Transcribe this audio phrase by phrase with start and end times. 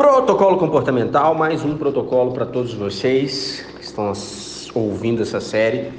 [0.00, 4.10] Protocolo comportamental, mais um protocolo para todos vocês que estão
[4.74, 5.90] ouvindo essa série.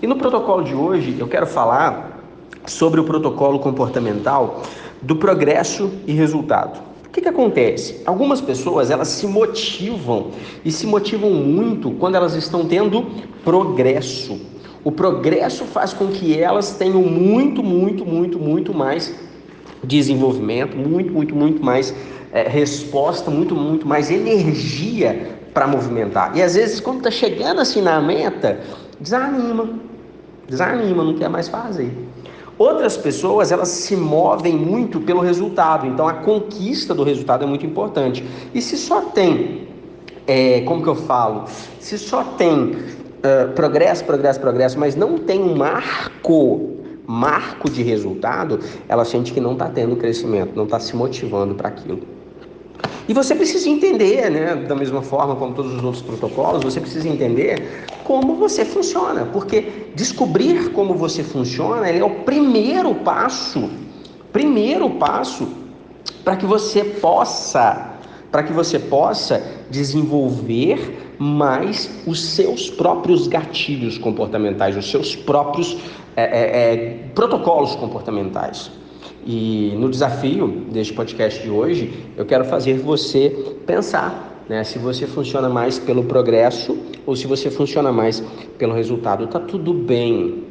[0.00, 2.22] E no protocolo de hoje eu quero falar
[2.66, 4.62] sobre o protocolo comportamental
[5.02, 6.78] do progresso e resultado.
[7.04, 8.00] O que, que acontece?
[8.06, 10.28] Algumas pessoas elas se motivam
[10.64, 13.06] e se motivam muito quando elas estão tendo
[13.42, 14.40] progresso.
[14.84, 19.12] O progresso faz com que elas tenham muito, muito, muito, muito mais
[19.82, 21.92] desenvolvimento, muito, muito, muito mais
[22.32, 26.36] é, resposta, muito, muito mais energia para movimentar.
[26.36, 28.60] E às vezes, quando está chegando assim na meta,
[29.00, 29.68] desanima,
[30.46, 31.92] desanima, não quer mais fazer.
[32.58, 37.64] Outras pessoas, elas se movem muito pelo resultado, então a conquista do resultado é muito
[37.64, 38.24] importante.
[38.52, 39.68] E se só tem,
[40.26, 41.44] é, como que eu falo,
[41.78, 46.74] se só tem uh, progresso, progresso, progresso, mas não tem um marco
[47.06, 51.68] marco de resultado, ela sente que não está tendo crescimento, não está se motivando para
[51.68, 52.17] aquilo.
[53.08, 57.08] E você precisa entender, né, da mesma forma como todos os outros protocolos, você precisa
[57.08, 63.70] entender como você funciona, porque descobrir como você funciona é o primeiro passo,
[64.30, 65.48] primeiro passo
[66.22, 67.94] para que você possa,
[68.30, 75.78] para que você possa desenvolver mais os seus próprios gatilhos comportamentais, os seus próprios
[76.14, 78.70] é, é, protocolos comportamentais.
[79.26, 83.30] E no desafio deste podcast de hoje, eu quero fazer você
[83.66, 88.22] pensar né, se você funciona mais pelo progresso ou se você funciona mais
[88.56, 89.26] pelo resultado.
[89.26, 90.44] Tá tudo bem.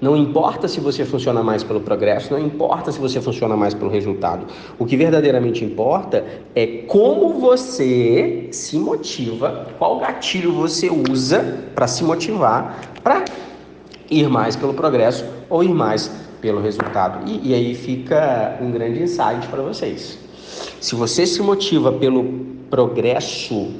[0.00, 3.88] Não importa se você funciona mais pelo progresso, não importa se você funciona mais pelo
[3.88, 4.46] resultado.
[4.76, 6.24] O que verdadeiramente importa
[6.56, 13.24] é como você se motiva, qual gatilho você usa para se motivar para
[14.12, 16.10] ir mais pelo progresso ou ir mais
[16.40, 17.28] pelo resultado.
[17.28, 20.18] E, e aí fica um grande insight para vocês.
[20.80, 22.24] Se você se motiva pelo
[22.68, 23.70] progresso,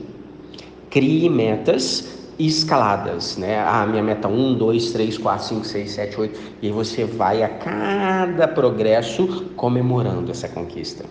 [0.89, 3.61] crie metas escaladas, né?
[3.61, 6.41] Ah, minha meta 1, 2, 3, 4, 5, 6, 7, 8.
[6.63, 11.05] E aí você vai a cada progresso comemorando essa conquista.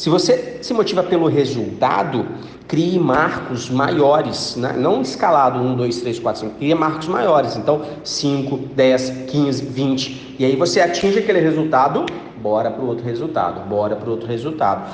[0.00, 2.26] Se você se motiva pelo resultado,
[2.66, 4.72] crie marcos maiores, né?
[4.72, 7.54] não escalado 1, 2, 3, 4, 5, crie marcos maiores.
[7.54, 10.36] Então, 5, 10, 15, 20.
[10.38, 12.06] E aí você atinge aquele resultado,
[12.40, 14.90] bora para o outro resultado, bora para o outro resultado.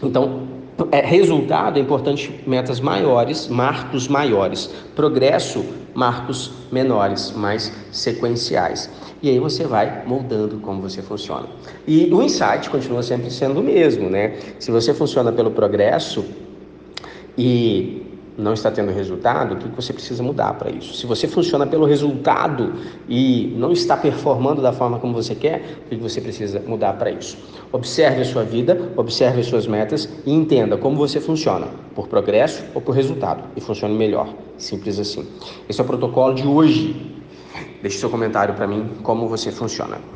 [0.00, 0.42] Então,
[0.90, 4.66] é, resultado é importante metas maiores, marcos maiores.
[4.96, 5.64] Progresso,
[5.94, 8.90] marcos menores, mais sequenciais.
[9.22, 11.46] E aí você vai moldando como você funciona.
[11.86, 14.36] E o insight continua sempre sendo o mesmo, né?
[14.58, 16.24] Se você funciona pelo progresso
[17.38, 20.94] e não está tendo resultado, o que você precisa mudar para isso?
[20.94, 22.74] Se você funciona pelo resultado
[23.08, 27.10] e não está performando da forma como você quer, o que você precisa mudar para
[27.10, 27.36] isso?
[27.72, 32.64] Observe a sua vida, observe as suas metas e entenda como você funciona, por progresso
[32.74, 34.28] ou por resultado, e funcione melhor.
[34.58, 35.26] Simples assim.
[35.68, 37.14] Esse é o protocolo de hoje.
[37.82, 39.98] Deixe seu comentário para mim como você funciona.